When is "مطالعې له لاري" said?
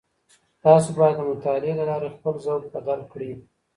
1.31-2.09